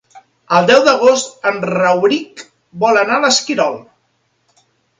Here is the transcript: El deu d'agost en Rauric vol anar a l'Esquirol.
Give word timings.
El 0.59 0.69
deu 0.71 0.79
d'agost 0.87 1.45
en 1.51 1.59
Rauric 1.71 2.43
vol 2.85 2.99
anar 3.05 3.21
a 3.21 3.23
l'Esquirol. 3.27 3.79